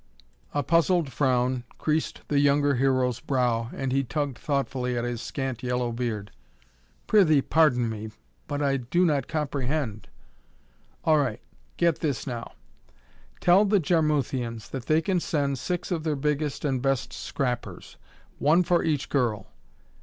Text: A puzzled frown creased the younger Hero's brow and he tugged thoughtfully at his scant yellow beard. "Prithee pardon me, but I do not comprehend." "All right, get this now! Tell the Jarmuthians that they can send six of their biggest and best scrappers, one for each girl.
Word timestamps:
A 0.51 0.63
puzzled 0.63 1.11
frown 1.13 1.63
creased 1.77 2.21
the 2.27 2.39
younger 2.39 2.73
Hero's 2.73 3.19
brow 3.19 3.69
and 3.71 3.91
he 3.91 4.03
tugged 4.03 4.35
thoughtfully 4.35 4.97
at 4.97 5.03
his 5.03 5.21
scant 5.21 5.61
yellow 5.61 5.91
beard. 5.91 6.31
"Prithee 7.05 7.43
pardon 7.43 7.87
me, 7.87 8.09
but 8.47 8.63
I 8.63 8.77
do 8.77 9.05
not 9.05 9.27
comprehend." 9.27 10.07
"All 11.05 11.19
right, 11.19 11.39
get 11.77 11.99
this 11.99 12.25
now! 12.25 12.53
Tell 13.41 13.63
the 13.63 13.79
Jarmuthians 13.79 14.69
that 14.69 14.87
they 14.87 15.03
can 15.03 15.19
send 15.19 15.59
six 15.59 15.91
of 15.91 16.03
their 16.03 16.15
biggest 16.15 16.65
and 16.65 16.81
best 16.81 17.13
scrappers, 17.13 17.97
one 18.39 18.63
for 18.63 18.83
each 18.83 19.07
girl. 19.07 19.51